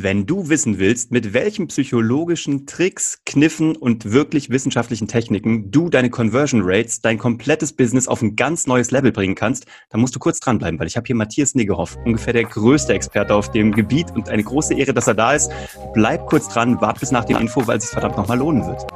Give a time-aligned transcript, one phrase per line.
[0.00, 6.08] Wenn du wissen willst, mit welchen psychologischen Tricks, Kniffen und wirklich wissenschaftlichen Techniken du deine
[6.08, 10.20] Conversion Rates, dein komplettes Business auf ein ganz neues Level bringen kannst, dann musst du
[10.20, 14.12] kurz dranbleiben, weil ich habe hier Matthias Niggehoff, ungefähr der größte Experte auf dem Gebiet
[14.14, 15.50] und eine große Ehre, dass er da ist.
[15.94, 18.86] Bleib kurz dran, wart bis nach dem Info, weil es sich verdammt nochmal lohnen wird.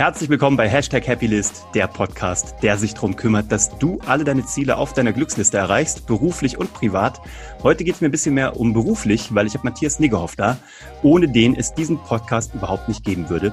[0.00, 4.46] Herzlich willkommen bei Hashtag Happylist, der Podcast, der sich darum kümmert, dass du alle deine
[4.46, 7.20] Ziele auf deiner Glücksliste erreichst, beruflich und privat.
[7.62, 10.56] Heute geht es mir ein bisschen mehr um beruflich, weil ich habe Matthias Niggerhoff da,
[11.02, 13.52] ohne den es diesen Podcast überhaupt nicht geben würde.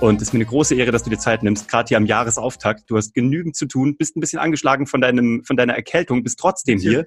[0.00, 2.06] Und es ist mir eine große Ehre, dass du dir Zeit nimmst, gerade hier am
[2.06, 2.84] Jahresauftakt.
[2.90, 6.38] Du hast genügend zu tun, bist ein bisschen angeschlagen von, deinem, von deiner Erkältung, bist
[6.38, 7.06] trotzdem hier.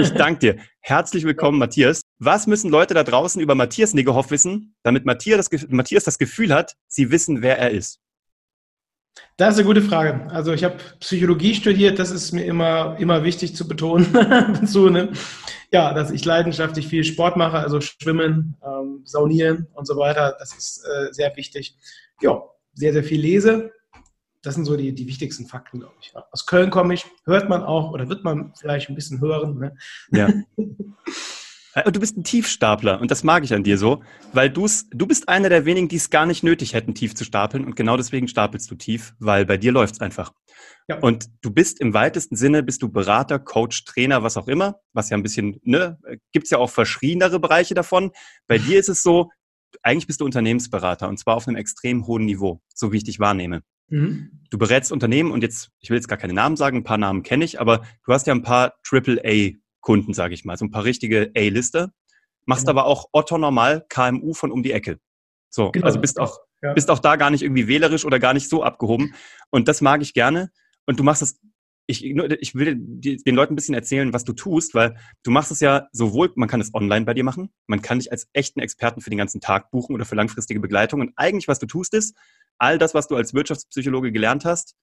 [0.00, 0.56] Ich danke dir.
[0.80, 2.00] Herzlich willkommen, Matthias.
[2.18, 6.54] Was müssen Leute da draußen über Matthias Niggerhoff wissen, damit Matthias das, Matthias das Gefühl
[6.54, 8.00] hat, sie wissen, wer er ist?
[9.36, 10.28] Das ist eine gute Frage.
[10.30, 14.06] Also ich habe Psychologie studiert, das ist mir immer, immer wichtig zu betonen.
[14.64, 15.12] so, ne?
[15.70, 20.36] Ja, dass ich leidenschaftlich viel Sport mache, also Schwimmen, ähm, Saunieren und so weiter.
[20.38, 21.76] Das ist äh, sehr wichtig.
[22.22, 23.72] Ja, sehr, sehr viel lese.
[24.42, 26.14] Das sind so die, die wichtigsten Fakten, glaube ich.
[26.30, 29.58] Aus Köln komme ich, hört man auch oder wird man vielleicht ein bisschen hören.
[29.58, 29.76] Ne?
[30.12, 30.28] Ja.
[31.76, 35.06] Äh, du bist ein Tiefstapler und das mag ich an dir so, weil du's, du
[35.06, 37.96] bist einer der wenigen, die es gar nicht nötig hätten, tief zu stapeln und genau
[37.96, 40.32] deswegen stapelst du tief, weil bei dir läuft's einfach.
[40.88, 40.98] Ja.
[41.00, 45.10] Und du bist im weitesten Sinne, bist du Berater, Coach, Trainer, was auch immer, was
[45.10, 45.98] ja ein bisschen, ne,
[46.32, 48.12] gibt's ja auch verschriebenere Bereiche davon.
[48.46, 49.30] Bei dir ist es so,
[49.82, 53.20] eigentlich bist du Unternehmensberater und zwar auf einem extrem hohen Niveau, so wie ich dich
[53.20, 53.62] wahrnehme.
[53.88, 54.30] Mhm.
[54.50, 57.22] Du berätst Unternehmen und jetzt, ich will jetzt gar keine Namen sagen, ein paar Namen
[57.22, 60.72] kenne ich, aber du hast ja ein paar AAA Kunden, sage ich mal, so ein
[60.72, 61.92] paar richtige A-Lister.
[62.44, 62.80] Machst genau.
[62.80, 64.98] aber auch Otto normal KMU von um die Ecke.
[65.48, 65.86] So, genau.
[65.86, 66.72] also bist auch, ja.
[66.72, 69.14] bist auch da gar nicht irgendwie wählerisch oder gar nicht so abgehoben.
[69.50, 70.50] Und das mag ich gerne.
[70.86, 71.38] Und du machst das,
[71.86, 75.60] ich, ich will den Leuten ein bisschen erzählen, was du tust, weil du machst es
[75.60, 79.00] ja sowohl, man kann es online bei dir machen, man kann dich als echten Experten
[79.00, 81.00] für den ganzen Tag buchen oder für langfristige Begleitung.
[81.00, 82.16] Und eigentlich, was du tust, ist,
[82.58, 84.74] all das, was du als Wirtschaftspsychologe gelernt hast,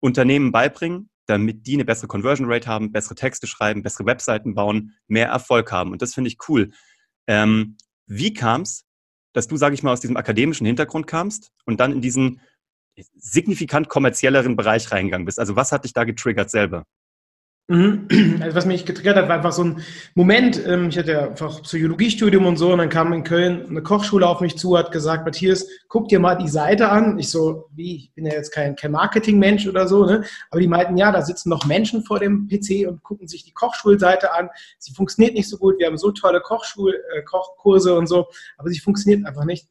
[0.00, 4.94] Unternehmen beibringen, damit die eine bessere Conversion Rate haben, bessere Texte schreiben, bessere Webseiten bauen,
[5.08, 5.92] mehr Erfolg haben.
[5.92, 6.70] Und das finde ich cool.
[7.26, 7.76] Ähm,
[8.06, 8.84] wie kam es,
[9.32, 12.40] dass du, sage ich mal, aus diesem akademischen Hintergrund kamst und dann in diesen
[13.14, 15.38] signifikant kommerzielleren Bereich reingegangen bist?
[15.38, 16.84] Also was hat dich da getriggert selber?
[17.68, 18.38] Mhm.
[18.40, 19.82] Also was mich getriggert hat, war einfach so ein
[20.14, 23.82] Moment, ähm, ich hatte ja einfach Psychologiestudium und so, und dann kam in Köln eine
[23.82, 27.18] Kochschule auf mich zu, hat gesagt, Matthias, guck dir mal die Seite an.
[27.18, 30.22] Ich so, wie, ich bin ja jetzt kein, kein Marketingmensch oder so, ne?
[30.50, 33.52] Aber die meinten, ja, da sitzen noch Menschen vor dem PC und gucken sich die
[33.52, 34.48] Kochschulseite an.
[34.78, 38.26] Sie funktioniert nicht so gut, wir haben so tolle Kochschul, äh, Kochkurse und so,
[38.58, 39.66] aber sie funktioniert einfach nicht.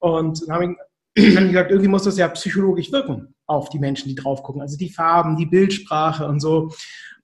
[0.00, 0.76] Und dann habe
[1.14, 4.60] ich, hab gesagt, irgendwie muss das ja psychologisch wirken auf die Menschen, die drauf gucken.
[4.60, 6.70] Also die Farben, die Bildsprache und so.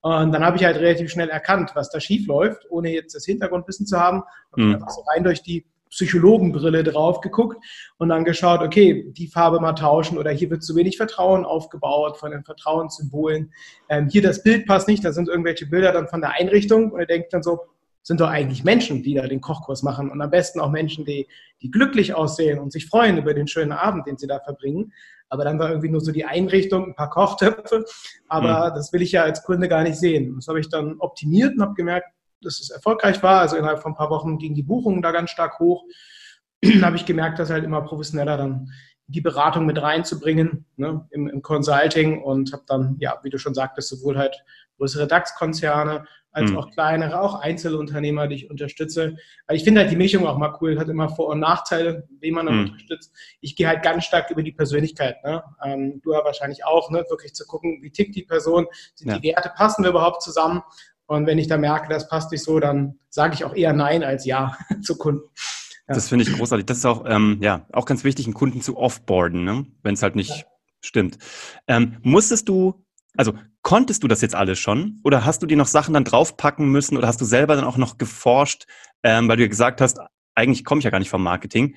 [0.04, 3.24] Und dann habe ich halt relativ schnell erkannt, was da schief läuft, ohne jetzt das
[3.24, 4.22] Hintergrundwissen zu haben.
[4.52, 4.74] Habe mhm.
[4.74, 7.64] einfach so rein durch die Psychologenbrille drauf geguckt
[7.96, 12.18] und dann geschaut, okay, die Farbe mal tauschen oder hier wird zu wenig Vertrauen aufgebaut
[12.18, 13.50] von den Vertrauenssymbolen.
[13.88, 17.00] Ähm, hier das Bild passt nicht, da sind irgendwelche Bilder dann von der Einrichtung und
[17.00, 17.60] er denkt dann so,
[18.02, 21.28] sind doch eigentlich Menschen, die da den Kochkurs machen und am besten auch Menschen, die,
[21.62, 24.92] die glücklich aussehen und sich freuen über den schönen Abend, den sie da verbringen.
[25.28, 27.84] Aber dann war irgendwie nur so die Einrichtung, ein paar Kochtöpfe.
[28.28, 28.74] Aber mhm.
[28.74, 30.34] das will ich ja als Kunde gar nicht sehen.
[30.36, 32.08] Das habe ich dann optimiert und habe gemerkt,
[32.42, 33.40] dass es erfolgreich war.
[33.40, 35.84] Also innerhalb von ein paar Wochen gingen die Buchungen da ganz stark hoch.
[36.60, 38.70] dann habe ich gemerkt, dass halt immer professioneller dann
[39.06, 43.54] die Beratung mit reinzubringen ne, im, im Consulting und habe dann, ja, wie du schon
[43.54, 44.42] sagtest, sowohl halt
[44.76, 46.04] größere DAX-Konzerne
[46.34, 46.58] als mhm.
[46.58, 49.16] auch kleinere, auch Einzelunternehmer, die ich unterstütze.
[49.46, 52.34] Weil ich finde halt die Mischung auch mal cool, hat immer Vor- und Nachteile, wen
[52.34, 52.64] man dann mhm.
[52.66, 53.12] unterstützt.
[53.40, 55.22] Ich gehe halt ganz stark über die Persönlichkeit.
[55.24, 55.42] Ne?
[55.64, 57.04] Ähm, du ja wahrscheinlich auch, ne?
[57.08, 59.18] wirklich zu gucken, wie tickt die Person, sind ja.
[59.18, 60.62] die Werte, passen wir überhaupt zusammen?
[61.06, 64.02] Und wenn ich da merke, das passt nicht so, dann sage ich auch eher Nein
[64.02, 65.22] als Ja zu Kunden.
[65.86, 65.94] Ja.
[65.94, 66.66] Das finde ich großartig.
[66.66, 69.66] Das ist auch, ähm, ja, auch ganz wichtig, einen Kunden zu offboarden, ne?
[69.82, 70.44] wenn es halt nicht ja.
[70.80, 71.18] stimmt.
[71.68, 72.84] Ähm, musstest du
[73.16, 73.34] also
[73.64, 76.96] konntest du das jetzt alles schon oder hast du dir noch Sachen dann draufpacken müssen
[76.96, 78.66] oder hast du selber dann auch noch geforscht,
[79.02, 79.98] ähm, weil du ja gesagt hast,
[80.36, 81.76] eigentlich komme ich ja gar nicht vom Marketing,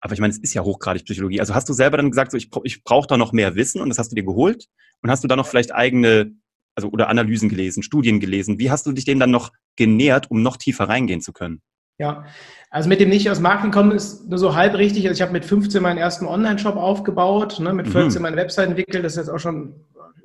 [0.00, 1.40] aber ich meine, es ist ja hochgradig Psychologie.
[1.40, 3.88] Also hast du selber dann gesagt, so, ich, ich brauche da noch mehr Wissen und
[3.88, 4.66] das hast du dir geholt
[5.00, 6.32] und hast du da noch vielleicht eigene,
[6.74, 8.58] also oder Analysen gelesen, Studien gelesen.
[8.58, 11.62] Wie hast du dich dem dann noch genähert, um noch tiefer reingehen zu können?
[11.98, 12.26] Ja,
[12.70, 15.06] also mit dem nicht aus Marketing kommen ist nur so halb richtig.
[15.08, 18.22] Also ich habe mit 15 meinen ersten Online-Shop aufgebaut, ne, mit 14 mhm.
[18.22, 19.04] meine Website entwickelt.
[19.04, 19.74] Das ist jetzt auch schon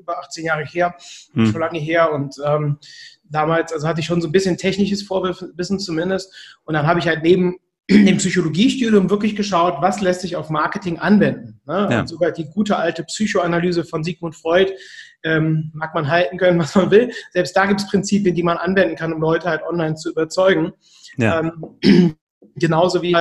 [0.04, 0.96] über 18 Jahre her,
[1.34, 1.48] hm.
[1.48, 2.14] schon lange her.
[2.14, 2.78] Und ähm,
[3.24, 6.60] damals, also hatte ich schon so ein bisschen technisches Vorwissen zumindest.
[6.66, 11.00] Und dann habe ich halt neben im Psychologiestudium wirklich geschaut, was lässt sich auf Marketing
[11.00, 11.62] anwenden.
[11.66, 11.88] Ne?
[11.90, 12.00] Ja.
[12.02, 14.72] Und sogar die gute alte Psychoanalyse von Sigmund Freud
[15.24, 17.12] ähm, mag man halten können, was man will.
[17.32, 20.74] Selbst da gibt es Prinzipien, die man anwenden kann, um Leute halt online zu überzeugen.
[21.18, 21.40] Ja.
[21.40, 22.16] Ähm,
[22.56, 23.16] genauso wie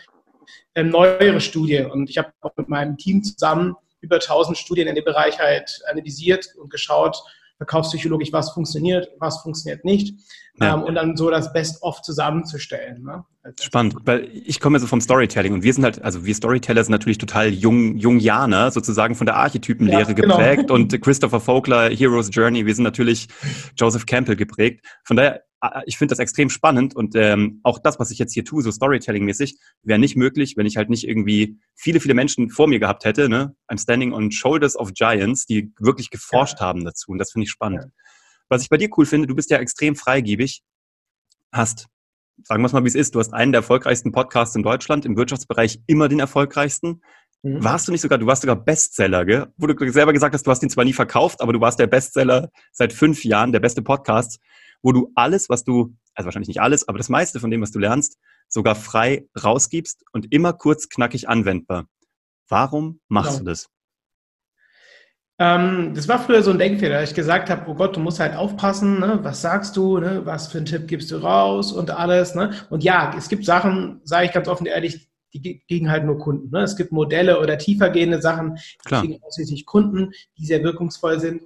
[0.75, 1.81] ähm, neuere Studie.
[1.81, 5.81] Und ich habe auch mit meinem Team zusammen über 1000 Studien in dem Bereich halt
[5.89, 7.17] analysiert und geschaut,
[7.63, 10.15] verkaufspsychologisch, was funktioniert, was funktioniert nicht.
[10.61, 10.75] Ja.
[10.75, 13.03] Ähm, und dann so das Best-of zusammenzustellen.
[13.05, 13.25] Ne?
[13.61, 16.85] Spannend, weil ich komme ja so vom Storytelling und wir sind halt, also wir Storyteller
[16.85, 20.37] sind natürlich total jung, Jungianer, sozusagen von der Archetypenlehre ja, genau.
[20.37, 23.29] geprägt und Christopher Vogler, Hero's Journey, wir sind natürlich
[23.77, 24.85] Joseph Campbell geprägt.
[25.05, 25.43] Von daher
[25.87, 28.73] ich finde das extrem spannend und ähm, auch das, was ich jetzt hier tue, so
[28.73, 33.05] Storytelling-mäßig, wäre nicht möglich, wenn ich halt nicht irgendwie viele, viele Menschen vor mir gehabt
[33.05, 33.29] hätte.
[33.29, 33.55] Ne?
[33.69, 36.67] I'm standing on shoulders of giants, die wirklich geforscht ja.
[36.67, 37.85] haben dazu und das finde ich spannend.
[37.85, 37.91] Ja.
[38.49, 40.63] Was ich bei dir cool finde, du bist ja extrem freigebig,
[41.53, 41.87] hast,
[42.43, 45.05] sagen wir es mal, wie es ist, du hast einen der erfolgreichsten Podcasts in Deutschland,
[45.05, 47.03] im Wirtschaftsbereich immer den erfolgreichsten.
[47.43, 47.63] Mhm.
[47.63, 49.47] Warst du nicht sogar, du warst sogar Bestseller, gell?
[49.57, 51.87] Wo du selber gesagt hast, du hast ihn zwar nie verkauft, aber du warst der
[51.87, 54.41] Bestseller seit fünf Jahren, der beste Podcast
[54.83, 57.71] wo du alles, was du, also wahrscheinlich nicht alles, aber das meiste von dem, was
[57.71, 58.19] du lernst,
[58.49, 61.87] sogar frei rausgibst und immer kurz knackig anwendbar.
[62.49, 63.45] Warum machst genau.
[63.45, 63.69] du das?
[65.39, 68.21] Ähm, das war früher so ein Denkfehler, dass ich gesagt habe, oh Gott, du musst
[68.21, 69.19] halt aufpassen, ne?
[69.23, 70.25] was sagst du, ne?
[70.25, 72.35] was für einen Tipp gibst du raus und alles.
[72.35, 72.53] Ne?
[72.71, 76.51] Und ja, es gibt Sachen, sage ich ganz offen ehrlich, die kriegen halt nur Kunden.
[76.51, 76.63] Ne?
[76.63, 79.01] Es gibt Modelle oder tiefergehende Sachen, die Klar.
[79.01, 81.43] kriegen ausschließlich Kunden, die sehr wirkungsvoll sind.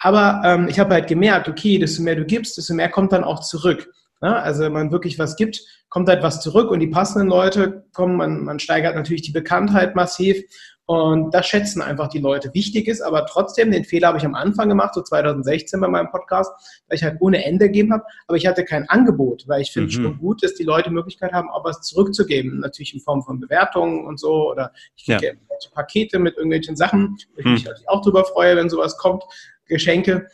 [0.00, 3.24] Aber ähm, ich habe halt gemerkt, okay, desto mehr du gibst, desto mehr kommt dann
[3.24, 3.88] auch zurück.
[4.22, 7.86] Ja, also wenn man wirklich was gibt, kommt halt was zurück und die passenden Leute
[7.94, 10.42] kommen, man, man steigert natürlich die Bekanntheit massiv
[10.84, 12.52] und das schätzen einfach die Leute.
[12.52, 16.10] Wichtig ist aber trotzdem, den Fehler habe ich am Anfang gemacht, so 2016 bei meinem
[16.10, 16.50] Podcast,
[16.88, 19.86] weil ich halt ohne Ende gegeben habe, aber ich hatte kein Angebot, weil ich finde
[19.86, 20.02] mhm.
[20.02, 22.60] schon gut, dass die Leute Möglichkeit haben, auch was zurückzugeben.
[22.60, 25.32] Natürlich in Form von Bewertungen und so oder ich kriege ja.
[25.72, 27.52] Pakete mit irgendwelchen Sachen, wo ich mhm.
[27.52, 29.22] mich halt auch drüber freue, wenn sowas kommt.
[29.70, 30.28] Geschenke.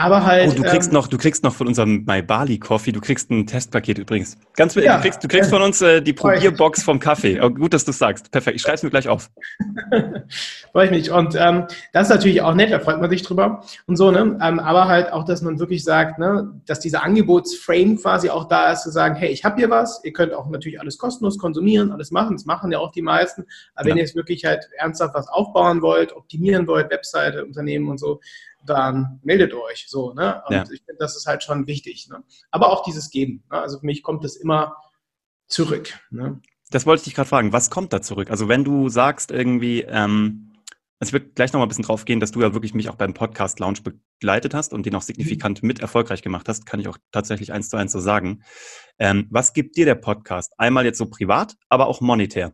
[0.00, 0.52] Aber halt.
[0.52, 3.32] Oh, du kriegst ähm, noch, du kriegst noch von unserem My Bali Coffee, du kriegst
[3.32, 4.38] ein Testpaket übrigens.
[4.54, 7.40] Ganz ja, du kriegst, du kriegst von uns äh, die Probierbox vom Kaffee.
[7.40, 8.30] Oh, gut, dass du sagst.
[8.30, 8.54] Perfekt.
[8.54, 9.28] Ich schreibe es mir gleich auf.
[10.72, 11.10] freue ich mich.
[11.10, 14.38] Und ähm, das ist natürlich auch nett, da freut man sich drüber und so, ne?
[14.40, 18.70] Ähm, aber halt auch, dass man wirklich sagt, ne, dass dieser Angebotsframe quasi auch da
[18.70, 21.90] ist, zu sagen, hey, ich habe hier was, ihr könnt auch natürlich alles kostenlos konsumieren,
[21.90, 23.46] alles machen, das machen ja auch die meisten.
[23.74, 23.90] Aber ja.
[23.90, 28.20] wenn ihr jetzt wirklich halt ernsthaft was aufbauen wollt, optimieren wollt, Webseite, Unternehmen und so,
[28.68, 30.12] dann meldet euch so.
[30.12, 30.42] Ne?
[30.46, 30.62] Und ja.
[30.62, 32.08] ich finde, das ist halt schon wichtig.
[32.08, 32.22] Ne?
[32.50, 33.44] Aber auch dieses Geben.
[33.50, 33.60] Ne?
[33.60, 34.76] Also für mich kommt es immer
[35.46, 35.98] zurück.
[36.10, 36.40] Ne?
[36.70, 37.52] Das wollte ich dich gerade fragen.
[37.52, 38.30] Was kommt da zurück?
[38.30, 40.52] Also wenn du sagst irgendwie, ähm,
[41.00, 42.88] also ich würde gleich noch mal ein bisschen drauf gehen, dass du ja wirklich mich
[42.88, 45.68] auch beim Podcast Lounge begleitet hast und den auch signifikant mhm.
[45.68, 48.42] mit erfolgreich gemacht hast, kann ich auch tatsächlich eins zu eins so sagen.
[48.98, 50.52] Ähm, was gibt dir der Podcast?
[50.58, 52.52] Einmal jetzt so privat, aber auch monetär.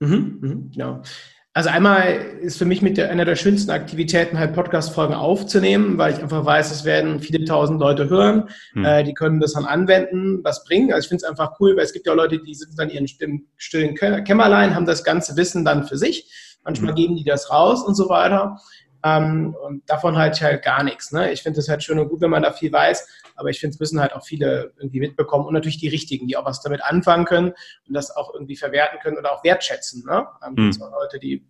[0.00, 1.02] Mhm, mhm, ja.
[1.52, 6.12] Also einmal ist für mich mit der, einer der schönsten Aktivitäten halt Podcast-Folgen aufzunehmen, weil
[6.12, 8.84] ich einfach weiß, es werden viele tausend Leute hören, hm.
[8.84, 10.92] äh, die können das dann anwenden, was bringen.
[10.92, 13.08] Also ich finde es einfach cool, weil es gibt ja Leute, die sitzen dann ihren
[13.08, 16.58] stillen Kämmerlein, haben das ganze Wissen dann für sich.
[16.62, 16.96] Manchmal hm.
[16.96, 18.60] geben die das raus und so weiter.
[19.04, 21.12] Ähm, und davon halte ich halt gar nichts.
[21.12, 21.32] Ne?
[21.32, 23.74] Ich finde es halt schön und gut, wenn man da viel weiß, aber ich finde,
[23.74, 26.84] es müssen halt auch viele irgendwie mitbekommen und natürlich die Richtigen, die auch was damit
[26.84, 27.52] anfangen können
[27.88, 30.04] und das auch irgendwie verwerten können oder auch wertschätzen.
[30.06, 30.26] Ne?
[30.46, 30.72] Ähm, mhm.
[30.78, 31.46] Leute, die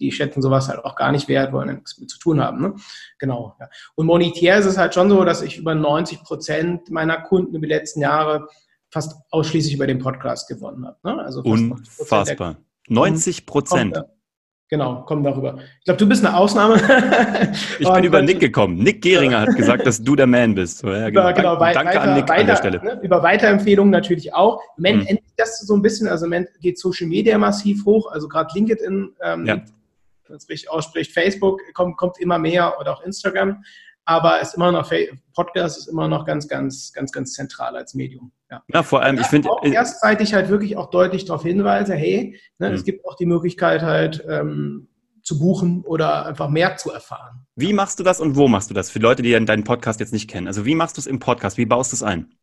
[0.00, 2.60] die schätzen sowas halt auch gar nicht wert, wollen nichts mit zu tun haben.
[2.60, 2.74] Ne?
[3.18, 3.56] Genau.
[3.60, 3.68] Ja.
[3.94, 7.66] Und monetär ist es halt schon so, dass ich über 90 Prozent meiner Kunden über
[7.66, 8.48] die letzten Jahre
[8.90, 10.98] fast ausschließlich über den Podcast gewonnen habe.
[11.04, 11.22] Ne?
[11.22, 12.56] Also Unfassbar.
[12.88, 14.04] 90 Prozent.
[14.70, 15.58] Genau, komm darüber.
[15.78, 16.76] Ich glaube, du bist eine Ausnahme.
[17.78, 18.78] ich bin über Nick gekommen.
[18.78, 20.82] Nick Geringer hat gesagt, dass du der Man bist.
[20.82, 21.32] ja, genau.
[21.34, 22.82] genau Dank, danke weiter, an Nick weiter, an der Stelle.
[22.82, 24.60] Ne, über Weiterempfehlungen natürlich auch.
[24.76, 25.08] Im Moment hm.
[25.08, 26.08] ändert das so ein bisschen.
[26.08, 28.10] Also im Moment geht Social Media massiv hoch.
[28.10, 29.60] Also gerade LinkedIn, ähm, ja.
[30.28, 33.62] wenn es richtig ausspricht, Facebook kommt, kommt immer mehr oder auch Instagram
[34.04, 34.90] aber ist immer noch
[35.34, 38.32] Podcast ist immer noch ganz, ganz, ganz, ganz zentral als Medium.
[38.54, 39.50] Ja, ja vor allem, ich finde.
[39.50, 42.74] Auch erstzeitig halt wirklich auch deutlich darauf hinweise, hey, ne, mhm.
[42.74, 44.88] es gibt auch die Möglichkeit halt ähm,
[45.22, 47.46] zu buchen oder einfach mehr zu erfahren.
[47.56, 48.90] Wie machst du das und wo machst du das?
[48.90, 50.46] Für Leute, die deinen Podcast jetzt nicht kennen.
[50.46, 51.56] Also wie machst du es im Podcast?
[51.56, 52.34] Wie baust du es ein?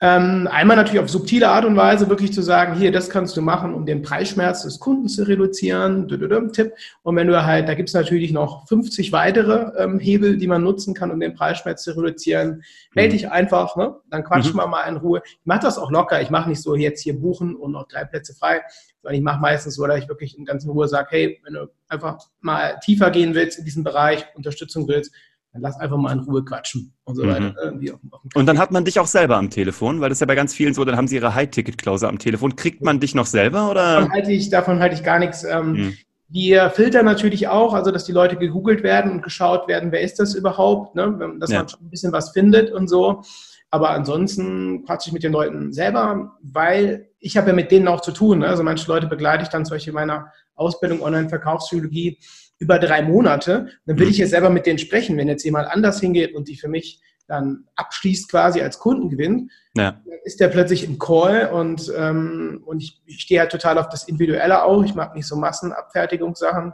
[0.00, 3.40] Ähm, einmal natürlich auf subtile Art und Weise wirklich zu sagen, hier, das kannst du
[3.40, 6.08] machen, um den Preisschmerz des Kunden zu reduzieren.
[6.52, 6.72] Tipp.
[7.02, 10.64] Und wenn du halt, da gibt es natürlich noch 50 weitere ähm, Hebel, die man
[10.64, 12.62] nutzen kann, um den Preisschmerz zu reduzieren.
[12.94, 13.18] Melde mhm.
[13.18, 13.94] dich einfach, ne?
[14.10, 14.58] dann quatschen mhm.
[14.58, 15.22] wir mal in Ruhe.
[15.24, 16.20] Ich mache das auch locker.
[16.20, 18.62] Ich mache nicht so jetzt hier buchen und noch drei Plätze frei,
[19.00, 21.70] sondern ich mache meistens so, dass ich wirklich in ganzen Ruhe sage, hey, wenn du
[21.88, 25.14] einfach mal tiefer gehen willst in diesem Bereich, Unterstützung willst,
[25.54, 27.28] dann lass einfach mal in Ruhe quatschen und so mhm.
[27.28, 27.54] weiter.
[27.92, 30.26] Auf, auf und dann hat man dich auch selber am Telefon, weil das ist ja
[30.26, 32.56] bei ganz vielen so, dann haben sie ihre High-Ticket-Klausel am Telefon.
[32.56, 34.00] Kriegt man dich noch selber oder?
[34.00, 35.44] Davon halte ich, davon halte ich gar nichts.
[35.44, 35.94] Ähm, mhm.
[36.28, 40.18] Wir filtern natürlich auch, also dass die Leute gegoogelt werden und geschaut werden, wer ist
[40.18, 41.36] das überhaupt, ne?
[41.38, 41.58] dass ja.
[41.58, 43.22] man schon ein bisschen was findet und so.
[43.70, 48.00] Aber ansonsten quatsche ich mit den Leuten selber, weil ich habe ja mit denen auch
[48.00, 48.40] zu tun.
[48.40, 48.48] Ne?
[48.48, 52.18] Also manche Leute begleite ich dann zum Beispiel in meiner Ausbildung Online-Verkaufspsychologie
[52.64, 53.68] über drei Monate.
[53.86, 54.12] Dann will mhm.
[54.12, 55.16] ich jetzt selber mit denen sprechen.
[55.16, 59.92] Wenn jetzt jemand anders hingeht und die für mich dann abschließt quasi als Kundengewinn, ja.
[59.92, 63.88] dann ist der plötzlich im Call und, ähm, und ich, ich stehe halt total auf
[63.88, 64.82] das Individuelle auch.
[64.82, 66.72] Ich mag nicht so Massenabfertigungssachen.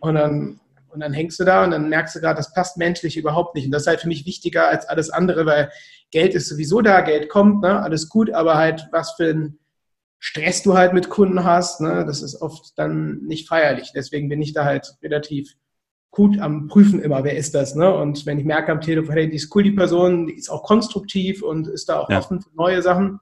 [0.00, 3.16] Und dann, und dann hängst du da und dann merkst du gerade, das passt menschlich
[3.16, 3.66] überhaupt nicht.
[3.66, 5.70] Und das ist halt für mich wichtiger als alles andere, weil
[6.10, 9.58] Geld ist sowieso da, Geld kommt, ne, alles gut, aber halt was für ein
[10.24, 13.90] Stress du halt mit Kunden hast, ne, das ist oft dann nicht feierlich.
[13.92, 15.56] Deswegen bin ich da halt relativ
[16.12, 17.92] gut am Prüfen immer, wer ist das, ne?
[17.92, 20.62] Und wenn ich merke am Telefon, hey, die ist cool, die Person, die ist auch
[20.62, 22.18] konstruktiv und ist da auch ja.
[22.18, 23.18] offen für neue Sachen,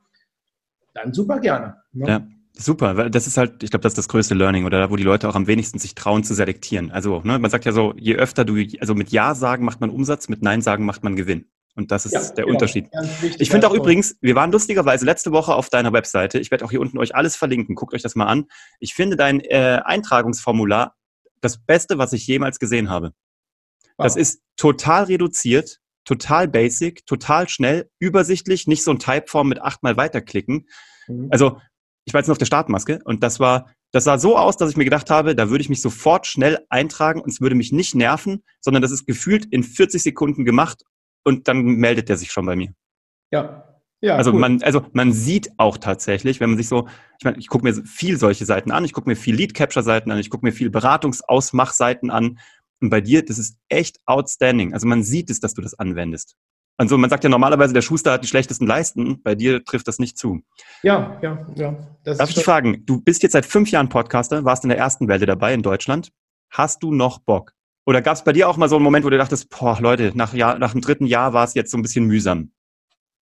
[0.93, 1.77] dann super gerne.
[1.93, 2.07] Ne?
[2.07, 2.23] Ja.
[2.53, 4.97] Super, weil das ist halt, ich glaube, das ist das größte Learning oder da, wo
[4.97, 6.91] die Leute auch am wenigsten sich trauen zu selektieren.
[6.91, 9.89] Also, ne, man sagt ja so, je öfter du, also mit Ja sagen macht man
[9.89, 11.47] Umsatz, mit Nein sagen macht man Gewinn.
[11.75, 12.55] Und das ist ja, der genau.
[12.55, 12.89] Unterschied.
[13.39, 16.39] Ich finde auch übrigens, wir waren lustigerweise letzte Woche auf deiner Webseite.
[16.39, 17.75] Ich werde auch hier unten euch alles verlinken.
[17.75, 18.47] Guckt euch das mal an.
[18.81, 20.97] Ich finde dein äh, Eintragungsformular
[21.41, 23.13] das Beste, was ich jemals gesehen habe.
[23.97, 24.07] Wow.
[24.07, 29.97] Das ist total reduziert, total basic, total schnell, übersichtlich, nicht so ein Typeform mit achtmal
[29.97, 30.69] weiterklicken.
[31.07, 31.29] Mhm.
[31.31, 31.59] Also,
[32.05, 34.71] ich war jetzt nur auf der Startmaske und das war, das sah so aus, dass
[34.71, 37.73] ich mir gedacht habe, da würde ich mich sofort schnell eintragen und es würde mich
[37.73, 40.83] nicht nerven, sondern das ist gefühlt in 40 Sekunden gemacht
[41.25, 42.73] und dann meldet er sich schon bei mir.
[43.31, 43.67] Ja.
[44.03, 44.41] Ja, also cool.
[44.41, 47.75] man, also man sieht auch tatsächlich, wenn man sich so, ich meine, ich gucke mir
[47.75, 50.53] viel solche Seiten an, ich gucke mir viel Lead Capture Seiten an, ich gucke mir
[50.53, 52.39] viel Beratungsausmachseiten an.
[52.81, 54.73] Und bei dir, das ist echt outstanding.
[54.73, 56.35] Also man sieht es, dass du das anwendest.
[56.79, 59.23] Also man sagt ja normalerweise, der Schuster hat die schlechtesten Leisten.
[59.23, 60.41] Bei dir trifft das nicht zu.
[60.83, 61.77] Ja, ja, ja.
[62.05, 65.09] Darf ich dich fragen, du bist jetzt seit fünf Jahren Podcaster, warst in der ersten
[65.09, 66.11] Welle dabei in Deutschland.
[66.49, 67.53] Hast du noch Bock?
[67.87, 70.13] Oder gab es bei dir auch mal so einen Moment, wo du dachtest, boah, Leute,
[70.15, 72.53] nach, Jahr, nach dem dritten Jahr war es jetzt so ein bisschen mühsam?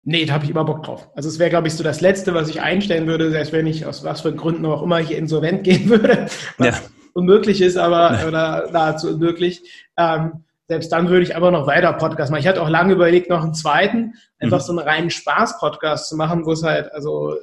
[0.03, 1.09] Nee, da habe ich immer Bock drauf.
[1.15, 3.85] Also es wäre, glaube ich, so das Letzte, was ich einstellen würde, selbst wenn ich
[3.85, 6.83] aus was für Gründen auch immer hier insolvent gehen würde, was ja.
[7.13, 9.63] unmöglich ist, aber oder nahezu unmöglich.
[9.97, 12.41] Ähm, selbst dann würde ich aber noch weiter Podcast machen.
[12.41, 14.65] Ich hatte auch lange überlegt, noch einen zweiten, einfach mhm.
[14.65, 17.35] so einen reinen Spaß-Podcast zu machen, wo es halt, also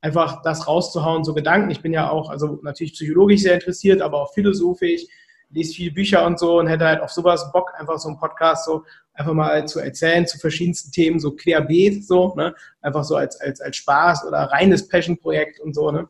[0.00, 1.70] einfach das rauszuhauen, so Gedanken.
[1.70, 5.02] Ich bin ja auch, also natürlich psychologisch sehr interessiert, aber auch philosophisch
[5.50, 8.66] lese viele Bücher und so und hätte halt auf sowas Bock, einfach so einen Podcast
[8.66, 12.54] so einfach mal zu erzählen zu verschiedensten Themen, so querbeet, so, ne?
[12.80, 16.08] Einfach so als, als, als Spaß oder reines Passion-Projekt und so, ne?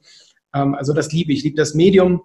[0.55, 2.23] Ähm, also das liebe ich, liebe das Medium.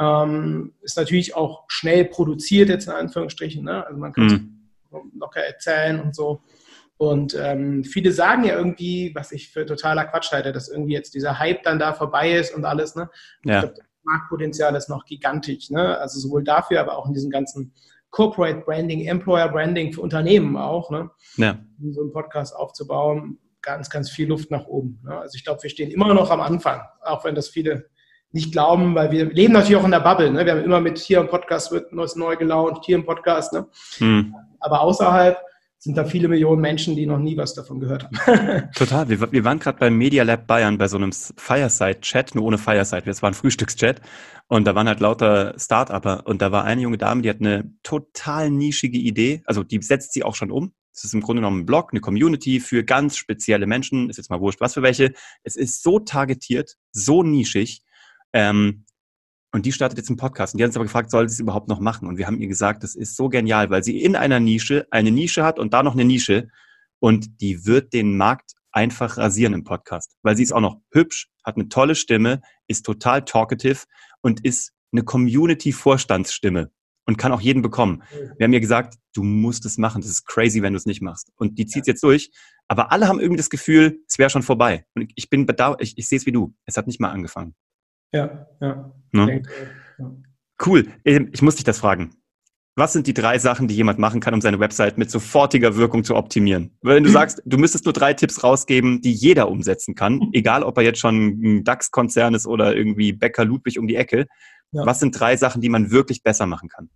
[0.00, 3.86] Ähm, ist natürlich auch schnell produziert, jetzt in Anführungsstrichen, ne?
[3.86, 4.26] Also man kann
[4.90, 5.12] mhm.
[5.18, 6.40] locker erzählen und so.
[6.96, 11.14] Und ähm, viele sagen ja irgendwie, was ich für totaler Quatsch halte, dass irgendwie jetzt
[11.14, 12.94] dieser Hype dann da vorbei ist und alles.
[12.94, 13.10] Ne?
[13.44, 13.56] Ja.
[13.56, 15.70] Ich glaube, Marktpotenzial ist noch gigantisch.
[15.70, 15.98] Ne?
[15.98, 17.72] Also sowohl dafür, aber auch in diesem ganzen
[18.10, 20.90] Corporate Branding, Employer Branding für Unternehmen auch.
[20.90, 21.10] Ne?
[21.36, 21.58] Ja.
[21.82, 25.00] Um so einen Podcast aufzubauen, ganz, ganz viel Luft nach oben.
[25.04, 25.18] Ne?
[25.18, 27.88] Also ich glaube, wir stehen immer noch am Anfang, auch wenn das viele
[28.30, 30.30] nicht glauben, weil wir leben natürlich auch in der Bubble.
[30.30, 30.44] Ne?
[30.44, 33.52] Wir haben immer mit hier im Podcast wird neues neu gelaunt, hier im Podcast.
[33.52, 33.66] Ne?
[33.98, 34.34] Hm.
[34.60, 35.38] Aber außerhalb
[35.84, 38.70] sind da viele Millionen Menschen, die noch nie was davon gehört haben.
[38.74, 39.06] Total.
[39.10, 43.02] Wir, wir waren gerade beim Media Lab Bayern bei so einem Fireside-Chat, nur ohne Fireside.
[43.04, 44.00] Das war ein Frühstückschat.
[44.48, 46.26] Und da waren halt lauter Start-Upper.
[46.26, 49.42] Und da war eine junge Dame, die hat eine total nischige Idee.
[49.44, 50.72] Also die setzt sie auch schon um.
[50.90, 54.08] Es ist im Grunde genommen ein Blog, eine Community für ganz spezielle Menschen.
[54.08, 55.12] Ist jetzt mal wurscht, was für welche.
[55.42, 57.82] Es ist so targetiert, so nischig.
[58.32, 58.86] Ähm,
[59.54, 60.52] und die startet jetzt einen Podcast.
[60.52, 62.08] Und die hat uns aber gefragt, soll sie es überhaupt noch machen?
[62.08, 65.12] Und wir haben ihr gesagt, das ist so genial, weil sie in einer Nische eine
[65.12, 66.48] Nische hat und da noch eine Nische.
[66.98, 70.16] Und die wird den Markt einfach rasieren im Podcast.
[70.22, 73.84] Weil sie ist auch noch hübsch, hat eine tolle Stimme, ist total talkative
[74.22, 76.72] und ist eine Community-Vorstandsstimme
[77.06, 78.02] und kann auch jeden bekommen.
[78.36, 80.02] Wir haben ihr gesagt, du musst es machen.
[80.02, 81.30] Das ist crazy, wenn du es nicht machst.
[81.36, 82.32] Und die zieht es jetzt durch.
[82.66, 84.84] Aber alle haben irgendwie das Gefühl, es wäre schon vorbei.
[84.96, 86.56] Und ich bin bedauert, ich, ich sehe es wie du.
[86.64, 87.54] Es hat nicht mal angefangen.
[88.14, 88.92] Ja, ja.
[89.10, 89.26] Ne?
[89.26, 89.50] Denke,
[89.98, 90.12] ja.
[90.64, 90.86] Cool.
[91.04, 92.14] Ähm, ich muss dich das fragen.
[92.76, 96.04] Was sind die drei Sachen, die jemand machen kann, um seine Website mit sofortiger Wirkung
[96.04, 96.76] zu optimieren?
[96.82, 100.76] Wenn du sagst, du müsstest nur drei Tipps rausgeben, die jeder umsetzen kann, egal ob
[100.78, 104.26] er jetzt schon ein DAX-Konzern ist oder irgendwie Bäcker Ludwig um die Ecke.
[104.70, 104.86] Ja.
[104.86, 106.90] Was sind drei Sachen, die man wirklich besser machen kann?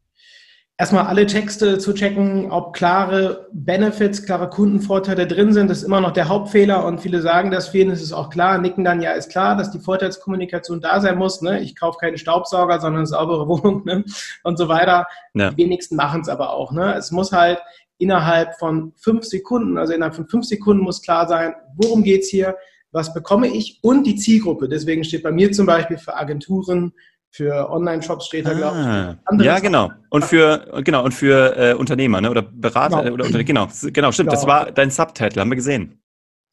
[0.78, 6.00] Erstmal alle Texte zu checken, ob klare Benefits, klare Kundenvorteile drin sind, das ist immer
[6.00, 9.10] noch der Hauptfehler und viele sagen das, vielen ist es auch klar, nicken dann, ja,
[9.12, 11.60] ist klar, dass die Vorteilskommunikation da sein muss, ne?
[11.60, 14.04] ich kaufe keinen Staubsauger, sondern eine saubere Wohnung ne?
[14.44, 15.06] und so weiter.
[15.34, 15.50] Ja.
[15.50, 16.70] Die wenigsten machen es aber auch.
[16.70, 16.94] Ne?
[16.94, 17.58] Es muss halt
[17.98, 22.56] innerhalb von fünf Sekunden, also innerhalb von fünf Sekunden muss klar sein, worum geht's hier,
[22.92, 24.68] was bekomme ich und die Zielgruppe.
[24.68, 26.92] Deswegen steht bei mir zum Beispiel für Agenturen,
[27.30, 29.44] für Online-Shops steht da, glaube ah, ich.
[29.44, 29.90] Ja, genau.
[30.10, 32.30] Und für, genau, und für äh, Unternehmer, ne?
[32.30, 33.14] Oder Berater genau.
[33.14, 34.30] oder Unter genau, genau, stimmt.
[34.30, 34.40] Genau.
[34.40, 36.00] Das war dein Subtitle, haben wir gesehen.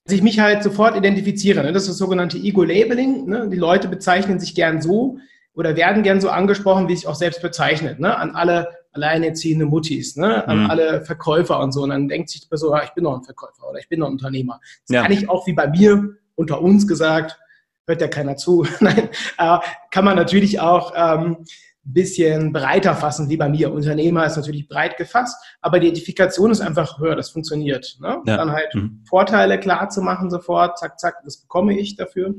[0.06, 1.64] Dass ich mich halt sofort identifiziere.
[1.64, 1.74] Ne?
[1.74, 3.26] Das ist das sogenannte Ego-Labeling.
[3.26, 3.50] Ne?
[3.50, 5.18] Die Leute bezeichnen sich gern so
[5.56, 8.00] oder werden gern so angesprochen, wie sich auch selbst bezeichnet.
[8.00, 8.16] Ne?
[8.16, 10.48] An alle alleinerziehende Muttis, ne?
[10.48, 10.70] an mhm.
[10.70, 11.84] alle Verkäufer und so.
[11.84, 14.00] Und dann denkt sich die Person, ah, ich bin noch ein Verkäufer oder ich bin
[14.00, 14.60] noch ein Unternehmer.
[14.88, 15.02] Das ja.
[15.02, 17.40] kann ich auch wie bei mir unter uns gesagt
[17.88, 18.66] hört ja keiner zu.
[18.80, 19.58] Nein, äh,
[19.92, 21.46] kann man natürlich auch ähm,
[21.86, 23.72] bisschen breiter fassen, wie bei mir.
[23.72, 27.98] Unternehmer ist natürlich breit gefasst, aber die Identifikation ist einfach höher, das funktioniert.
[28.02, 28.22] Ne?
[28.26, 28.38] Ja.
[28.38, 29.04] Dann halt mhm.
[29.08, 32.34] Vorteile klar zu machen sofort, zack, zack, das bekomme ich dafür.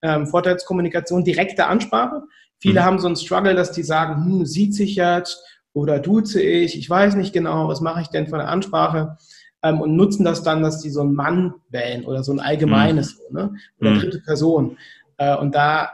[0.00, 2.22] Ähm, Vorteilskommunikation, direkte Ansprache.
[2.58, 2.84] Viele mhm.
[2.84, 6.88] haben so einen Struggle, dass die sagen, hm, sieht sich jetzt oder duze ich, ich
[6.88, 9.16] weiß nicht genau, was mache ich denn von der Ansprache?
[9.64, 13.18] Ähm, und nutzen das dann, dass die so einen Mann wählen oder so ein allgemeines
[13.30, 13.36] mhm.
[13.36, 13.54] ne?
[13.80, 13.98] oder mhm.
[13.98, 14.76] dritte Person.
[15.16, 15.90] Äh, und da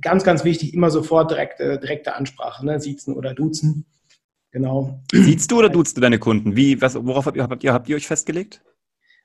[0.00, 2.78] ganz, ganz wichtig, immer sofort direkte, direkte Ansprache, ne?
[2.78, 3.86] siezen oder duzen.
[4.52, 5.00] Genau.
[5.12, 6.54] Siehst du oder duzt du deine Kunden?
[6.54, 8.60] Wie, was, worauf habt ihr, habt ihr, habt ihr euch festgelegt?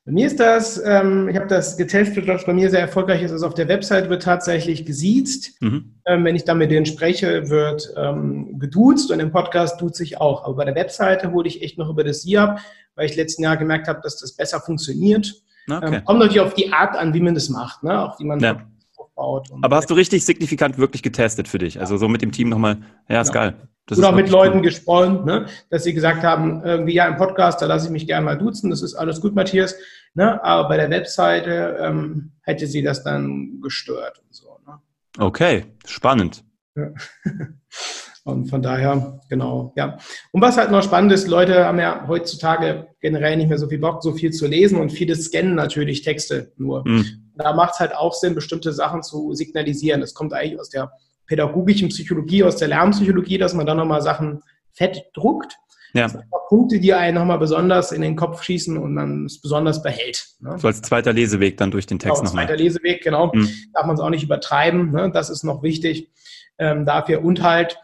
[0.05, 3.31] Bei mir ist das, ähm, ich habe das getestet, was bei mir sehr erfolgreich ist.
[3.31, 5.61] Also auf der Website wird tatsächlich gesiezt.
[5.61, 6.01] Mhm.
[6.05, 10.19] Ähm, wenn ich dann mit denen spreche, wird ähm, geduzt und im Podcast duzt sich
[10.19, 10.45] auch.
[10.45, 12.59] Aber bei der Webseite hole ich echt noch über das Sie ab,
[12.99, 15.33] weil ich letzten Jahr gemerkt habe, dass das besser funktioniert.
[15.71, 15.95] Okay.
[15.95, 17.97] Ähm, kommt natürlich auf die Art an, wie man das macht, ne?
[17.97, 18.61] auf wie man ja.
[18.97, 19.47] aufbaut.
[19.61, 21.79] Aber hast du richtig signifikant wirklich getestet für dich?
[21.79, 23.33] Also so mit dem Team nochmal, ja, ist ja.
[23.33, 23.55] geil.
[23.85, 24.63] Das Oder mit Leuten cool.
[24.63, 25.45] gesprochen, ne?
[25.69, 28.69] dass sie gesagt haben, irgendwie ja im Podcast, da lasse ich mich gerne mal duzen,
[28.69, 29.75] das ist alles gut, Matthias.
[30.13, 30.43] Ne?
[30.43, 34.59] Aber bei der Webseite ähm, hätte sie das dann gestört und so.
[34.67, 34.79] Ne?
[35.17, 36.43] Okay, spannend.
[36.75, 36.89] Ja.
[38.29, 39.97] Und von daher, genau, ja.
[40.31, 43.79] Und was halt noch spannend ist, Leute haben ja heutzutage generell nicht mehr so viel
[43.79, 46.87] Bock, so viel zu lesen und viele scannen natürlich Texte nur.
[46.87, 47.31] Mhm.
[47.35, 50.01] Da macht es halt auch Sinn, bestimmte Sachen zu signalisieren.
[50.01, 50.91] Das kommt eigentlich aus der
[51.25, 54.41] pädagogischen Psychologie, aus der Lernpsychologie, dass man dann nochmal Sachen
[54.73, 55.57] fett druckt.
[55.93, 56.07] Ja.
[56.49, 60.27] Punkte, die einen nochmal besonders in den Kopf schießen und man es besonders behält.
[60.39, 60.57] Ne?
[60.57, 62.47] So als zweiter Leseweg dann durch den Text genau, nochmal.
[62.47, 63.31] Zweiter Leseweg, genau.
[63.33, 63.49] Mhm.
[63.73, 64.91] Darf man es auch nicht übertreiben.
[64.91, 65.11] Ne?
[65.13, 66.11] Das ist noch wichtig
[66.57, 67.23] ähm, dafür.
[67.23, 67.77] Und halt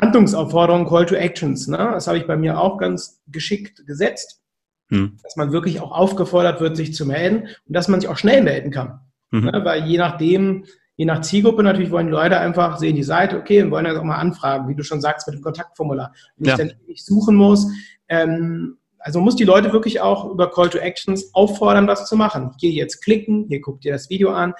[0.00, 1.68] Handlungsaufforderungen, Call to Actions.
[1.68, 1.78] Ne?
[1.78, 4.42] Das habe ich bei mir auch ganz geschickt gesetzt,
[4.88, 5.16] hm.
[5.22, 8.42] dass man wirklich auch aufgefordert wird, sich zu melden und dass man sich auch schnell
[8.42, 9.00] melden kann.
[9.30, 9.44] Mhm.
[9.46, 9.60] Ne?
[9.64, 10.64] Weil je nachdem,
[10.96, 13.96] je nach Zielgruppe natürlich wollen die Leute einfach sehen die Seite, okay, und wollen das
[13.96, 16.12] auch mal anfragen, wie du schon sagst, mit dem Kontaktformular.
[16.36, 16.52] Und ja.
[16.52, 17.66] ich dann nicht suchen muss.
[18.08, 22.16] Ähm, also man muss die Leute wirklich auch über Call to Actions auffordern, das zu
[22.16, 22.52] machen.
[22.58, 24.54] Hier jetzt klicken, hier guckt ihr das Video an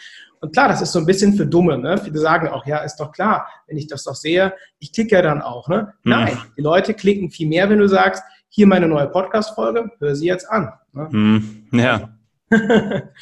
[0.45, 1.79] und klar, das ist so ein bisschen für Dumme.
[1.79, 1.97] Ne?
[1.97, 5.23] Viele sagen auch, ja, ist doch klar, wenn ich das doch sehe, ich klicke ja
[5.23, 5.69] dann auch.
[5.69, 5.95] Ne?
[6.03, 6.11] Mhm.
[6.11, 10.27] Nein, die Leute klicken viel mehr, wenn du sagst, hier meine neue Podcast-Folge, hör sie
[10.27, 10.71] jetzt an.
[10.93, 11.09] Ne?
[11.11, 11.67] Mhm.
[11.73, 12.11] Ja.
[12.51, 12.61] das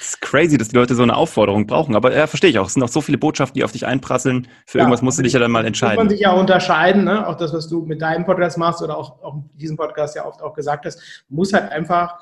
[0.00, 1.94] ist crazy, dass die Leute so eine Aufforderung brauchen.
[1.94, 2.66] Aber ja, verstehe ich auch.
[2.66, 4.48] Es sind auch so viele Botschaften, die auf dich einprasseln.
[4.66, 5.94] Für ja, irgendwas musst du dich ja dann mal entscheiden.
[5.94, 7.04] Muss man sich ja unterscheiden.
[7.04, 7.26] Ne?
[7.26, 10.42] Auch das, was du mit deinem Podcast machst oder auch, auch diesem Podcast ja oft
[10.42, 12.18] auch gesagt hast, muss halt einfach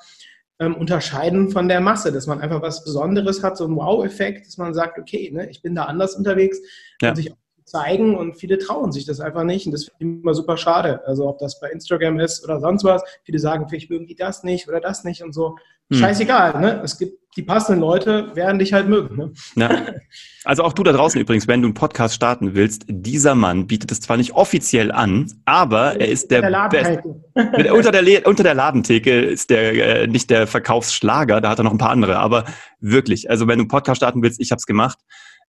[0.61, 4.59] ähm, unterscheiden von der Masse, dass man einfach was Besonderes hat, so ein Wow-Effekt, dass
[4.59, 6.61] man sagt, okay, ne, ich bin da anders unterwegs
[7.01, 7.09] ja.
[7.09, 10.23] und sich auch zeigen und viele trauen sich das einfach nicht und das finde ich
[10.23, 11.03] immer super schade.
[11.07, 14.42] Also ob das bei Instagram ist oder sonst was, viele sagen, vielleicht mögen die das
[14.42, 15.57] nicht oder das nicht und so.
[15.90, 15.98] Hm.
[15.98, 16.81] Scheißegal, ne?
[16.85, 19.16] Es gibt die passenden Leute, werden dich halt mögen.
[19.16, 19.33] Ne?
[19.57, 19.87] Ja.
[20.42, 23.92] Also auch du da draußen übrigens, wenn du einen Podcast starten willst, dieser Mann bietet
[23.92, 27.72] es zwar nicht offiziell an, aber er ist der, der Beste.
[27.74, 31.72] unter, der, unter der Ladentheke ist der äh, nicht der Verkaufsschlager, da hat er noch
[31.72, 32.46] ein paar andere, aber
[32.81, 34.98] wirklich, also wenn du einen Podcast starten willst, ich habe es gemacht.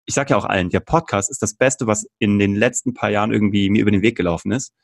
[0.05, 3.09] Ich sage ja auch allen, der Podcast ist das Beste, was in den letzten paar
[3.09, 4.75] Jahren irgendwie mir über den Weg gelaufen ist.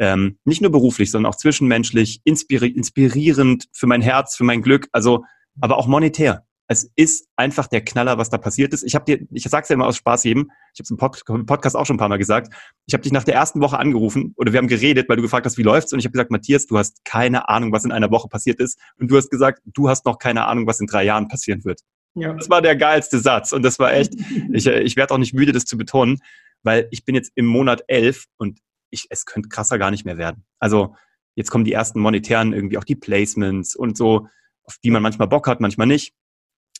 [0.00, 4.88] Ähm, nicht nur beruflich, sondern auch zwischenmenschlich, inspiri inspirierend für mein Herz, für mein Glück,
[4.92, 5.24] also
[5.60, 6.46] aber auch monetär.
[6.68, 8.82] Es ist einfach der Knaller, was da passiert ist.
[8.82, 11.22] Ich habe dir, ich sag's ja immer aus Spaß jedem, ich habe es im Pod
[11.46, 12.50] Podcast auch schon ein paar Mal gesagt,
[12.86, 15.44] ich habe dich nach der ersten Woche angerufen oder wir haben geredet, weil du gefragt
[15.44, 18.10] hast, wie läuft's und ich habe gesagt, Matthias, du hast keine Ahnung, was in einer
[18.10, 21.04] Woche passiert ist und du hast gesagt, du hast noch keine Ahnung, was in drei
[21.04, 21.80] Jahren passieren wird.
[22.14, 22.32] Ja.
[22.32, 24.14] Das war der geilste Satz und das war echt,
[24.52, 26.20] ich, ich werde auch nicht müde, das zu betonen,
[26.62, 28.60] weil ich bin jetzt im Monat elf und
[28.90, 30.44] ich, es könnte krasser gar nicht mehr werden.
[30.58, 30.94] Also
[31.34, 34.28] jetzt kommen die ersten monetären, irgendwie auch die Placements und so,
[34.64, 36.14] auf die man manchmal Bock hat, manchmal nicht.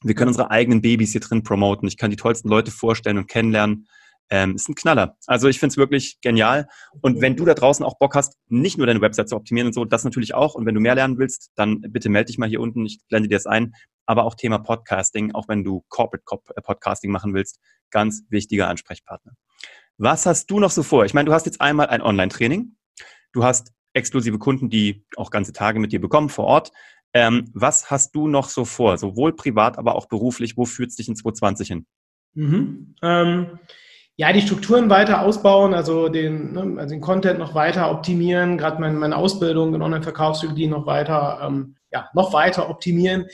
[0.02, 1.86] Wir können unsere eigenen Babys hier drin promoten.
[1.86, 3.86] Ich kann die tollsten Leute vorstellen und kennenlernen.
[4.32, 5.16] Ähm, ist ein Knaller.
[5.26, 6.68] Also ich finde es wirklich genial.
[7.00, 9.72] Und wenn du da draußen auch Bock hast, nicht nur deine Website zu optimieren und
[9.72, 10.54] so, das natürlich auch.
[10.54, 12.86] Und wenn du mehr lernen willst, dann bitte melde dich mal hier unten.
[12.86, 13.74] Ich blende dir das ein.
[14.06, 17.58] Aber auch Thema Podcasting, auch wenn du Corporate äh, Podcasting machen willst,
[17.90, 19.32] ganz wichtiger Ansprechpartner.
[20.00, 21.04] Was hast du noch so vor?
[21.04, 22.74] Ich meine, du hast jetzt einmal ein Online-Training.
[23.32, 26.72] Du hast exklusive Kunden, die auch ganze Tage mit dir bekommen vor Ort.
[27.12, 30.56] Ähm, was hast du noch so vor, sowohl privat, aber auch beruflich?
[30.56, 31.86] Wo führt es dich in 2020 hin?
[32.32, 32.94] Mhm.
[33.02, 33.58] Ähm,
[34.16, 38.80] ja, die Strukturen weiter ausbauen, also den, ne, also den Content noch weiter optimieren, gerade
[38.80, 43.26] meine, meine Ausbildung in Online-Verkaufsstrategie noch weiter, ähm, ja, noch weiter optimieren.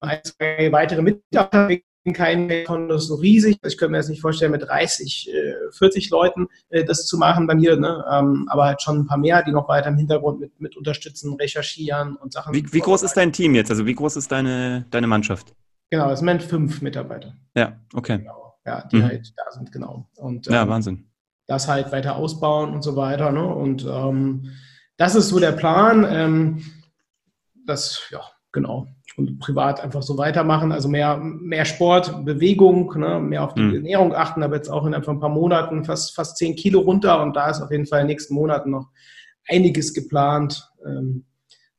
[0.00, 3.58] Ein, zwei weitere Mitarbeiter kein Konto so riesig.
[3.64, 5.30] Ich könnte mir das nicht vorstellen, mit 30,
[5.70, 8.04] 40 äh, Leuten äh, das zu machen bei mir, ne?
[8.10, 11.34] Ähm, aber halt schon ein paar mehr, die noch weiter im Hintergrund mit, mit unterstützen,
[11.34, 12.52] recherchieren und Sachen.
[12.54, 13.70] Wie, wie groß ist dein Team jetzt?
[13.70, 15.54] Also wie groß ist deine, deine Mannschaft?
[15.90, 17.36] Genau, es sind fünf Mitarbeiter.
[17.54, 18.18] Ja, okay.
[18.18, 18.56] Genau.
[18.64, 19.04] Ja, die mhm.
[19.04, 20.08] halt da sind, genau.
[20.16, 21.08] Und, ähm, ja, Wahnsinn.
[21.46, 23.30] Das halt weiter ausbauen und so weiter.
[23.30, 23.44] Ne?
[23.44, 24.52] Und ähm,
[24.96, 26.06] das ist so der Plan.
[26.08, 26.64] Ähm,
[27.66, 30.72] das, ja, genau und privat einfach so weitermachen.
[30.72, 33.74] Also mehr, mehr Sport, Bewegung, ne, mehr auf die mhm.
[33.74, 37.22] Ernährung achten, aber jetzt auch innerhalb von ein paar Monaten fast, fast zehn Kilo runter
[37.22, 38.88] und da ist auf jeden Fall in den nächsten Monaten noch
[39.48, 41.24] einiges geplant, ähm,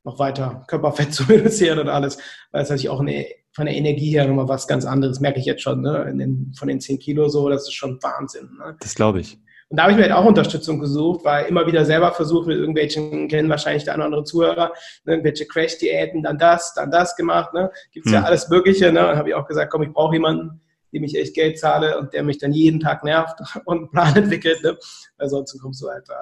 [0.04, 2.18] noch weiter Körperfett zu reduzieren und alles,
[2.52, 5.46] weil es natürlich auch eine, von der Energie her nochmal was ganz anderes, merke ich
[5.46, 8.50] jetzt schon, ne, den, von den zehn Kilo so, das ist schon Wahnsinn.
[8.58, 8.76] Ne?
[8.80, 9.38] Das glaube ich.
[9.68, 12.58] Und da habe ich mir halt auch Unterstützung gesucht, weil immer wieder selber versucht mit
[12.58, 14.72] irgendwelchen, kennen wahrscheinlich der eine oder andere Zuhörer,
[15.04, 17.54] ne, irgendwelche Crash-Diäten, dann das, dann das gemacht.
[17.54, 17.70] Ne?
[17.92, 18.20] Gibt es hm.
[18.20, 18.92] ja alles Mögliche.
[18.92, 19.08] Ne?
[19.08, 20.60] Und habe ich auch gesagt, komm, ich brauche jemanden,
[20.92, 24.16] dem ich echt Geld zahle und der mich dann jeden Tag nervt und einen Plan
[24.16, 24.62] entwickelt.
[24.62, 24.76] Ne?
[25.18, 26.18] Weil sonst kommst du halt da.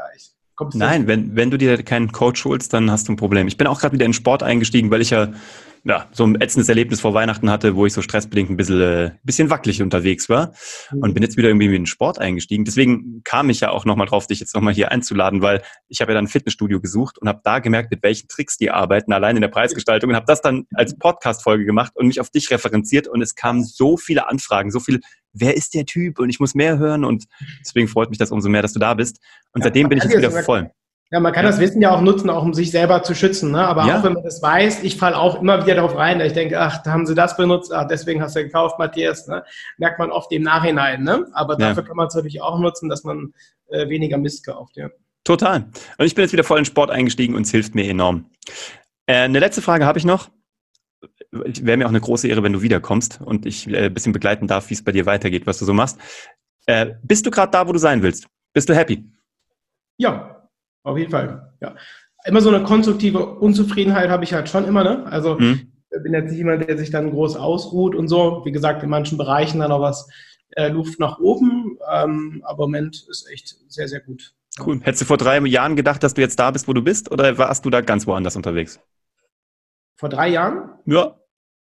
[0.71, 3.49] Ich, Nein, wenn, wenn du dir keinen Coach holst, dann hast du ein Problem.
[3.49, 5.29] Ich bin auch gerade wieder in Sport eingestiegen, weil ich ja
[5.85, 9.11] ja, so ein ätzendes Erlebnis vor Weihnachten hatte, wo ich so stressbedingt ein bisschen, äh,
[9.25, 10.53] bisschen wackelig unterwegs war
[10.93, 11.15] und mhm.
[11.15, 12.65] bin jetzt wieder irgendwie in den Sport eingestiegen.
[12.65, 16.13] Deswegen kam ich ja auch nochmal drauf, dich jetzt nochmal hier einzuladen, weil ich habe
[16.13, 19.37] ja dann ein Fitnessstudio gesucht und habe da gemerkt, mit welchen Tricks die arbeiten, allein
[19.37, 23.09] in der Preisgestaltung und habe das dann als Podcast-Folge gemacht und mich auf dich referenziert
[23.09, 25.01] und es kamen so viele Anfragen, so viel,
[25.33, 27.25] wer ist der Typ und ich muss mehr hören und
[27.61, 29.19] deswegen freut mich das umso mehr, dass du da bist
[29.53, 30.71] und ja, seitdem bin ich jetzt wieder voll.
[31.13, 31.51] Ja, man kann ja.
[31.51, 33.53] das Wissen ja auch nutzen, auch um sich selber zu schützen.
[33.53, 33.63] Ne?
[33.67, 33.99] Aber ja.
[33.99, 36.59] auch wenn man das weiß, ich falle auch immer wieder darauf rein, da ich denke,
[36.59, 39.29] ach, da haben sie das benutzt, ach, deswegen hast du gekauft, Matthias.
[39.29, 39.45] Ne?
[39.77, 41.05] Merkt man oft im Nachhinein.
[41.05, 41.27] Ne?
[41.35, 43.35] Aber dafür kann man es natürlich auch nutzen, dass man
[43.69, 44.75] äh, weniger Mist kauft.
[44.79, 44.89] Ja.
[45.23, 45.67] Total.
[45.99, 48.31] Und ich bin jetzt wieder voll in Sport eingestiegen und es hilft mir enorm.
[49.05, 50.31] Äh, eine letzte Frage habe ich noch.
[51.33, 54.47] Wäre mir auch eine große Ehre, wenn du wiederkommst und ich äh, ein bisschen begleiten
[54.47, 55.99] darf, wie es bei dir weitergeht, was du so machst.
[56.67, 58.27] Äh, bist du gerade da, wo du sein willst?
[58.53, 59.05] Bist du happy?
[59.97, 60.49] Ja,
[60.83, 61.75] auf jeden Fall, ja.
[62.25, 65.05] Immer so eine konstruktive Unzufriedenheit habe ich halt schon immer, ne?
[65.07, 65.73] Also mhm.
[65.91, 68.43] ich bin jetzt nicht jemand, der sich dann groß ausruht und so.
[68.45, 70.09] Wie gesagt, in manchen Bereichen dann noch was
[70.51, 71.79] äh, Luft nach oben.
[71.91, 74.35] Ähm, aber im Moment ist echt sehr, sehr gut.
[74.65, 74.81] Cool.
[74.83, 77.39] Hättest du vor drei Jahren gedacht, dass du jetzt da bist, wo du bist, oder
[77.39, 78.79] warst du da ganz woanders unterwegs?
[79.97, 80.71] Vor drei Jahren?
[80.85, 81.17] Ja.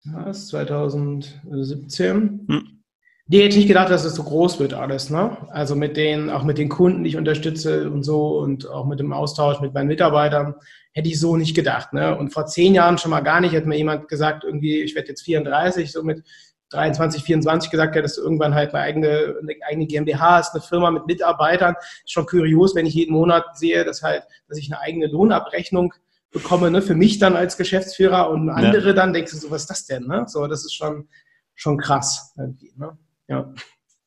[0.04, 2.46] Das ist 2017.
[2.48, 2.80] Hm.
[3.26, 5.36] Nee, hätte ich nicht gedacht, dass es so groß wird alles, ne?
[5.50, 8.98] Also mit den, auch mit den Kunden, die ich unterstütze und so und auch mit
[8.98, 10.56] dem Austausch mit meinen Mitarbeitern,
[10.92, 12.18] hätte ich so nicht gedacht, ne?
[12.18, 15.10] Und vor zehn Jahren schon mal gar nicht, hätte mir jemand gesagt, irgendwie, ich werde
[15.10, 16.24] jetzt 34, so mit
[16.70, 20.62] 23, 24 gesagt, ja, dass du irgendwann halt eine eigene, eine eigene GmbH hast, eine
[20.62, 21.76] Firma mit Mitarbeitern.
[21.78, 25.94] Ist schon kurios, wenn ich jeden Monat sehe, dass halt, dass ich eine eigene Lohnabrechnung
[26.30, 26.82] bekomme, ne?
[26.82, 28.92] Für mich dann als Geschäftsführer und andere ja.
[28.92, 30.24] dann denkst du so, was ist das denn, ne?
[30.26, 31.08] So, das ist schon,
[31.54, 32.96] schon krass ne?
[33.28, 33.52] Ja.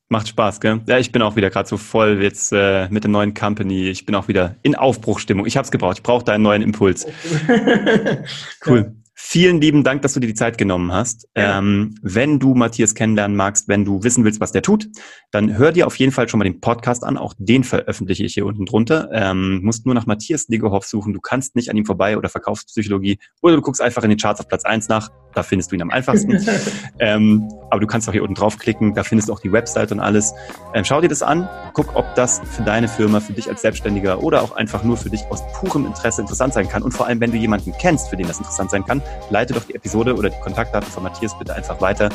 [0.08, 0.80] Macht Spaß, gell?
[0.86, 3.88] Ja, ich bin auch wieder gerade so voll jetzt äh, mit der neuen Company.
[3.88, 5.46] Ich bin auch wieder in Aufbruchstimmung.
[5.46, 5.96] Ich habe es gebraucht.
[5.96, 7.06] Ich brauche da einen neuen Impuls.
[8.66, 8.94] cool.
[8.94, 9.03] Ja.
[9.16, 11.28] Vielen lieben Dank, dass du dir die Zeit genommen hast.
[11.36, 11.58] Ja.
[11.58, 14.88] Ähm, wenn du Matthias kennenlernen magst, wenn du wissen willst, was der tut,
[15.30, 17.16] dann hör dir auf jeden Fall schon mal den Podcast an.
[17.16, 19.08] Auch den veröffentliche ich hier unten drunter.
[19.12, 21.12] Ähm, musst nur nach Matthias Niggerhoff suchen.
[21.12, 23.20] Du kannst nicht an ihm vorbei oder Verkaufspsychologie.
[23.40, 25.10] Oder du guckst einfach in den Charts auf Platz eins nach.
[25.32, 26.44] Da findest du ihn am einfachsten.
[26.98, 28.94] ähm, aber du kannst auch hier unten draufklicken.
[28.94, 30.32] Da findest du auch die Website und alles.
[30.74, 31.48] Ähm, schau dir das an.
[31.72, 35.10] Guck, ob das für deine Firma, für dich als Selbstständiger oder auch einfach nur für
[35.10, 36.82] dich aus purem Interesse interessant sein kann.
[36.82, 39.64] Und vor allem, wenn du jemanden kennst, für den das interessant sein kann, leite doch
[39.64, 42.08] die Episode oder die Kontaktdaten von Matthias bitte einfach weiter.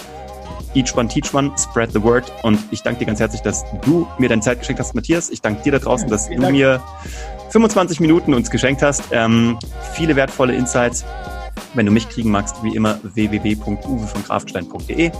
[0.76, 2.32] Each one, teach one, spread the word.
[2.44, 5.30] Und ich danke dir ganz herzlich, dass du mir deine Zeit geschenkt hast, Matthias.
[5.30, 6.82] Ich danke dir da draußen, dass du mir
[7.50, 9.04] 25 Minuten uns geschenkt hast.
[9.12, 9.58] Ähm,
[9.94, 11.06] viele wertvolle Insights.
[11.74, 14.08] Wenn du mich kriegen magst, wie immer www.uwe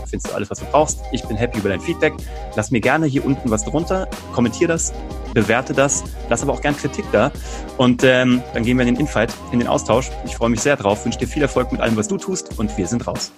[0.06, 1.00] findest du alles, was du brauchst.
[1.12, 2.14] Ich bin happy über dein Feedback.
[2.56, 4.92] Lass mir gerne hier unten was drunter, kommentier das,
[5.34, 7.30] bewerte das, lass aber auch gern Kritik da.
[7.76, 10.10] Und ähm, dann gehen wir in den Infight, in den Austausch.
[10.24, 12.76] Ich freue mich sehr drauf, wünsche dir viel Erfolg mit allem, was du tust und
[12.76, 13.32] wir sind raus.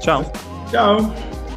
[0.00, 0.24] Ciao.
[0.70, 1.12] Ciao.